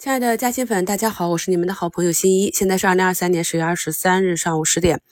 [0.00, 2.50] 亲爱的嘉兴粉，大家好，我是你们的好朋友新一。
[2.52, 5.02] 现在是二零二三年十月二十三日上午十点。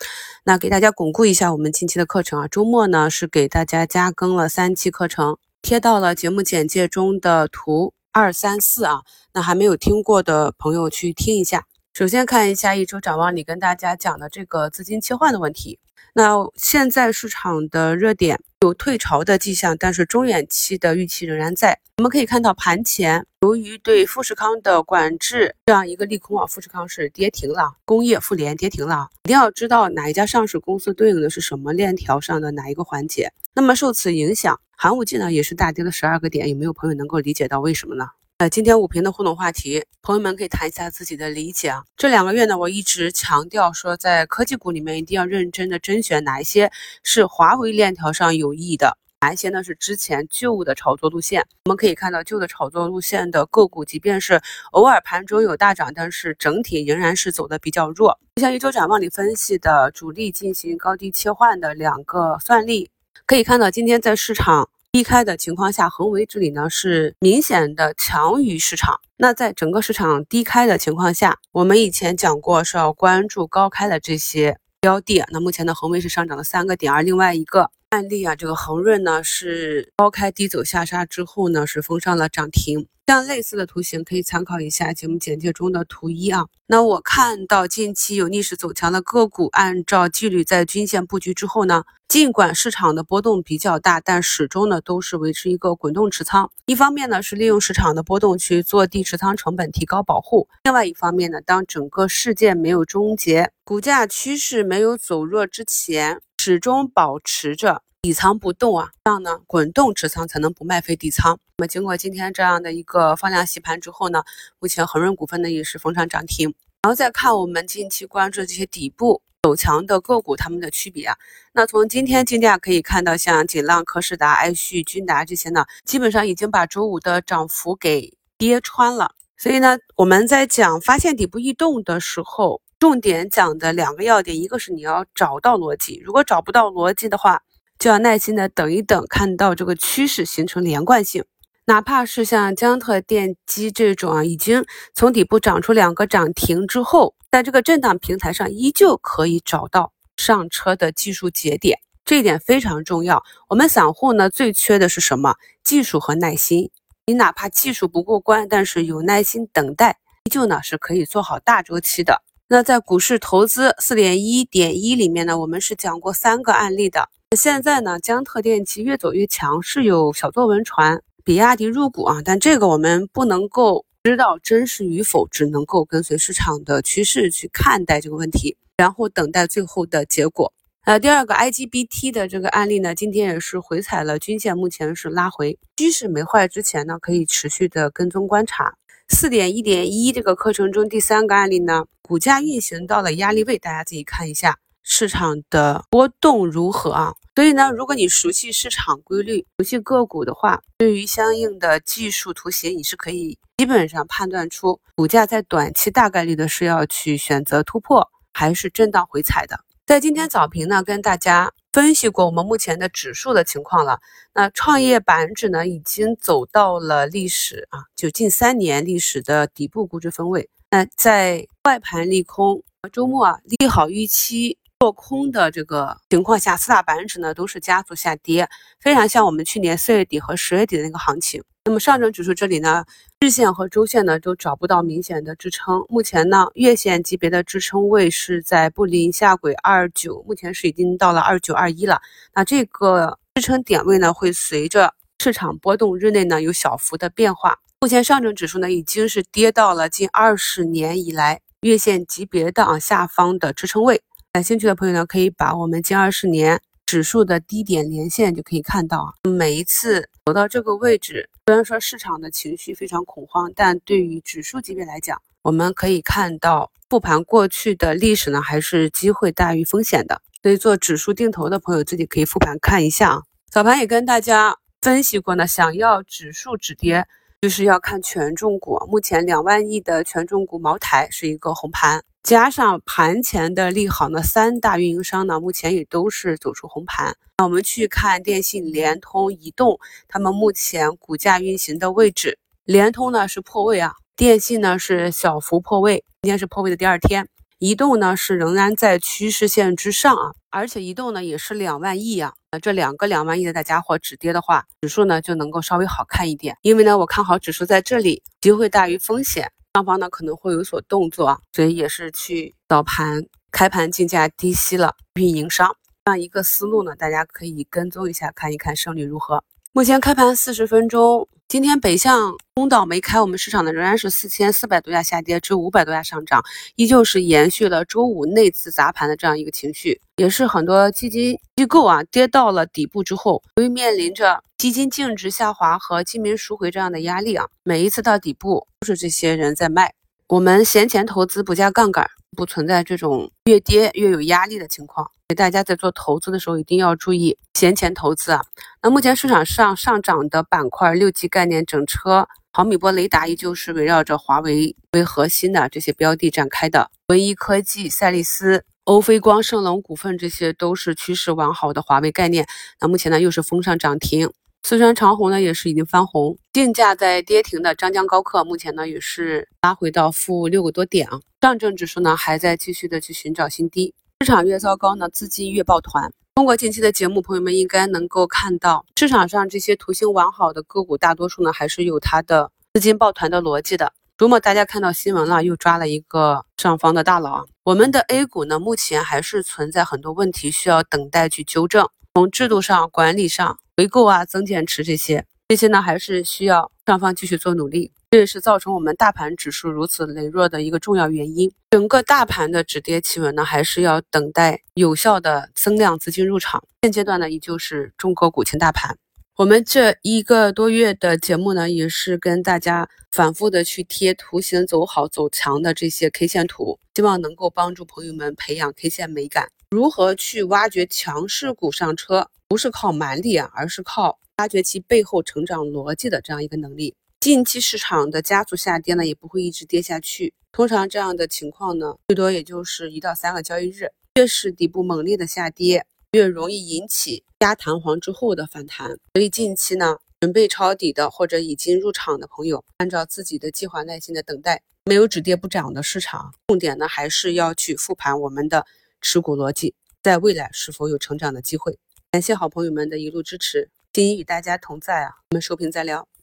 [0.45, 9.03] 那给大家巩固一下我们近期的课程啊，周末呢是给大家加更了三期课程，贴到了节目简介中的图二三四啊。
[9.35, 11.66] 那还没有听过的朋友去听一下。
[11.92, 15.78] 首先看一下一周展望里跟大家讲的这个资金切换的问题。
[16.15, 21.78] 那现在市场的热点有退潮的迹象，但是中远期的预期仍然在。
[21.98, 29.09] 我们可以看到盘前由于对富士康的管制这样一个利空啊，富士康是跌停了，工业富联跌停了。
[29.24, 33.33] 一定要知道哪一家上市公司对应的是什么链条上的哪一个环节。
[33.55, 36.49] 那么受此影响，寒武纪呢也是大跌了十二个点。
[36.49, 38.09] 有没有朋友能够理解到为什么呢？
[38.38, 41.83] 呃，今天五评的互动话题，朋友们可以谈一下自己的理解啊。
[41.96, 46.70] 这两个月呢，我一直强调说，在科技股里面一定要认真的甄选哪一些
[47.02, 51.45] 是华为链条上有益的，哪一些呢是之前旧的炒作路线。
[51.65, 58.20] 我们可以看到，旧的炒作路线的个股，即便是偶尔盘中有大涨，但是整体仍然是走的比较弱。
[58.37, 62.88] 就像一周展望里分析的，主力进行高低切换的两个算力，
[63.26, 64.70] 可以看到今天在市场。
[64.91, 68.98] 低开的情况下，恒为这里呢是明显的强于市场。
[69.19, 75.22] 那在整个市场低开的情况下，我们以前讲过是要关注高开的这些标的。
[75.31, 82.86] 那目前的恒为是上涨了三个点，而另外一个案例啊，这个恒润呢是高开低走下杀之后呢是封上了涨停。
[83.06, 86.44] 像类似的图形可以参考一下节目简介中的图一啊。
[86.66, 96.53] 那我看到近期有逆势走强的个股，按照纪律在均线布局之后呢，尽管市场的波动比较大，但始终呢都是维持一个滚动持仓。
[96.66, 107.83] 一方面呢是利用市场的波动去做低持仓成本，提高保护；另外一方面呢，当整个事件没有终结，股价趋势没有走弱之前，始终保持着。
[108.00, 111.39] 底仓不动啊，这样呢，滚动持仓才能不卖飞底仓。
[111.58, 114.22] 那么经过今天这样的一个放量洗盘之后呢，
[114.61, 116.55] 目前恒润股份呢也是逢上涨停。
[116.83, 121.16] 然后再看我们近期关注的这些底部走强的个股，它们的区别啊。
[121.53, 129.16] 那从今天竞价可以看到，像锦浪、科士达、爱旭、君达这些呢，基本上已经把周五的涨幅给跌穿了。
[129.37, 137.43] 所以呢，我们在讲发现底部异动的时候，重点讲的两个要点，一个是你要找到逻辑，如果找不到逻辑的话。
[137.78, 141.25] 就要耐心的等一等，看到这个趋势形成连贯性。
[141.66, 144.65] 哪怕是像江特电机这种啊，已经
[144.97, 153.22] 从底部涨出两个涨停之后，在这个震荡平台上依旧可以找到上车的技术节点，这一点非常重要。
[153.49, 155.37] 我们散户呢最缺的是什么？
[155.62, 156.72] 技术和耐心。
[157.06, 162.25] 你哪怕技术不过关，但是有耐心等待，依旧呢是可以做好大周期的。
[162.50, 167.10] 那在股市投资四点一点一里面呢，我们是讲过三个案例的。
[167.36, 180.54] 现在呢，江特电机越走越强，是有小作文传比亚迪入股啊，但这个我们不能够知道真实与否，只能够跟随市场的趋势去看待这个问题，然后等待最后的结果。
[180.86, 188.76] 呃，第二个 IGBT 的这个案例呢，今天也是回踩了均线，目前是拉回，趋势没坏之前呢，可以持续的跟踪观察。
[189.08, 194.58] 四点一点一这个课程中第三个案例呢，股价运行到了压力位，大家自己看一下。
[194.82, 197.14] 市场的波动如何啊？
[197.34, 209.60] 所以呢，如果你熟悉市场规律、熟悉个股的话，对于相应的技术图形，你是可以基本上判断出股价在短期大概率的是要去选择突破，还是震荡回踩的。
[209.86, 214.00] 在今天早评呢，跟大家分析过我们目前的指数的情况了。
[214.34, 220.48] 那创业板指呢，已经走到了历史啊，就近三年历史的底部估值分位。
[220.70, 222.62] 那在外盘利空，
[222.92, 224.58] 周末啊利好预期。
[224.81, 228.49] 做空的这个情况下，四大板指呢都是加速下跌，
[228.81, 231.43] 非常像我们去年四月底和十月底的那个行情。
[231.65, 232.84] 那么上证指数这里呢，
[233.19, 235.84] 日线和周线呢都找不到明显的支撑。
[235.89, 242.00] 目前呢，月线级别的支撑位是在布林下轨二九，目前是已经到了二九二一了。
[242.33, 247.59] 那这个支撑点位呢，会随着市场波动日内呢有小幅的变化。
[247.81, 254.01] 目前上证指数呢已经是跌到了近二十年以来月线级别的啊下方的支撑位。
[254.33, 270.21] 感兴趣的朋友呢，可以把我们近二十年指数的低点连线，就可以看到啊，每一次走到这个位置，虽然说市场的情绪非常恐慌，但对于指数级别来讲，我们可以看到复盘过去的历史呢，还是机会大于风险的。
[270.43, 273.23] 所以做指数定投的朋友自己可以复盘看一下啊。
[273.51, 277.07] 早盘也跟大家分析过呢，想要指数止跌，
[277.41, 278.79] 就是要看权重股。
[278.89, 282.05] 目前两万亿的权重股，茅台是一个红盘。
[282.23, 287.17] 加上盘前的利好呢，三大运营商呢目前也都是走出红盘。
[287.38, 289.79] 那我们去看电信、联通、移动，
[290.09, 297.29] 他们目前股价运行的位置，联通呢是破位啊，电信呢是小幅破位，今天是破位的第二天。
[297.59, 306.56] 移动呢是仍然在趋势线之上啊，而且移动呢也是两万亿啊，那这两个两万亿的大家伙止跌的话，指数呢就能够稍微好看一点。
[306.62, 313.23] 因为呢我看好指数在这里，机会大于风险，上方呢可能会有所动作啊，所以也是去早盘
[313.53, 315.73] 开盘竞价低吸了运营商
[316.05, 319.45] 这样一个思路呢，大家可以跟踪一下，看一看胜率如何。
[319.73, 326.45] 目前开盘四十分钟，今天北向通道没开，我们市场呢仍然是四千四百多家下跌，只有五百多家上涨，
[326.77, 339.95] 依旧是延续了周五内资砸盘的这样一个情绪，也是很多基金机构啊跌到了底部之后，由于面临着基金净值下滑和基民赎回这样的压力啊，每一次到底部都是这些人在卖。
[340.27, 342.06] 我们闲钱投资不加杠杆，
[342.38, 345.11] 不存在这种越跌越有压力的情况。
[345.29, 348.40] 给大家在做投资的时候一定要注意闲钱投资啊。
[348.81, 356.93] 那目前市场上上涨的板块，六 G 概念、整车、毫米波雷达，依旧是围绕着华为为核心的这些标的展开的。
[357.08, 362.46] 文一科技、赛力斯、欧菲光、盛龙股份，这些都是趋势完好的华为概念。
[362.81, 364.31] 那目前呢，又是封上涨停。
[364.63, 366.37] 四川长虹呢，也是已经翻红。
[366.53, 371.21] 竞价在跌停的张江高科，目前呢也是拉回到负六个多点啊。
[371.41, 373.95] 上证指数呢，还在继续的去寻找新低。
[374.21, 376.13] 市场越糟糕呢，资金越抱团。
[376.35, 383.93] 通过近期的节目，朋友们应该能够看到，市场上这些图形完好的个股，大多数呢还是有它的资金抱团的逻辑的。
[384.19, 387.45] 如果大家看到新闻了，又抓了一个上方的大佬啊。
[387.65, 391.89] 我们的 A 股呢，目前还是存在很多问题，需要等待去纠正。
[392.19, 397.93] 从制度上、管理上、回购啊、增减持这些，这些呢还是需要上方继续做努力。
[398.11, 401.49] 这也是造成我们大盘指数如此羸弱的一个重要原因。
[401.70, 406.65] 整个大盘的止跌企稳呢，还是要等待有效的增量资金入场。
[406.82, 408.99] 现阶段呢，依旧是中国股轻大盘。
[409.37, 419.47] 我们这一个多月的节目呢，也是跟大家反复的去贴图形走好走强的这些 K 线图，希望能够帮助朋友们培养 K 线美感。
[419.70, 422.31] 如何去挖掘强势股上车？
[422.49, 426.94] 不是靠蛮力啊，而是靠挖掘其背后成长逻辑的这样一个能力。
[427.20, 430.32] 近期市场的加速下跌呢，也不会一直跌下去。
[430.53, 433.91] 通常这样的情况呢，最多也就是一到三个交易日。
[434.15, 438.88] 越是底部猛烈的下跌，越容易引起压弹簧之后的反弹。
[439.12, 444.62] 所以近期呢，准备抄底的或者已经入场的朋友，按照自己的计划耐心的等待。
[444.87, 448.64] 没有止跌不涨的市场，重点呢还是要去复盘我们的
[449.00, 451.79] 持股逻辑，在未来是否有成长的机会。
[452.11, 456.09] 感谢好朋友们的一路支持，金一与大家同在啊，我们收评再聊。